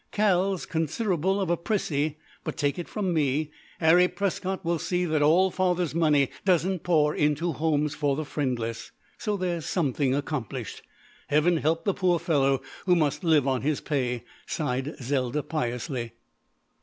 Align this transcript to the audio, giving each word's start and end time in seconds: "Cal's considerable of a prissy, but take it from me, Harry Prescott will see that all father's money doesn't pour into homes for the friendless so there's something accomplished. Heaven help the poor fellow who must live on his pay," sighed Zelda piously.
"Cal's 0.11 0.65
considerable 0.65 1.39
of 1.39 1.51
a 1.51 1.55
prissy, 1.57 2.17
but 2.43 2.57
take 2.57 2.79
it 2.79 2.89
from 2.89 3.13
me, 3.13 3.51
Harry 3.79 4.07
Prescott 4.07 4.65
will 4.65 4.79
see 4.79 5.05
that 5.05 5.21
all 5.21 5.51
father's 5.51 5.93
money 5.93 6.31
doesn't 6.43 6.79
pour 6.81 7.13
into 7.13 7.51
homes 7.51 7.93
for 7.93 8.15
the 8.15 8.25
friendless 8.25 8.91
so 9.19 9.37
there's 9.37 9.67
something 9.67 10.15
accomplished. 10.15 10.81
Heaven 11.27 11.57
help 11.57 11.85
the 11.85 11.93
poor 11.93 12.17
fellow 12.17 12.63
who 12.87 12.95
must 12.95 13.23
live 13.23 13.47
on 13.47 13.61
his 13.61 13.79
pay," 13.79 14.23
sighed 14.47 14.95
Zelda 14.99 15.43
piously. 15.43 16.13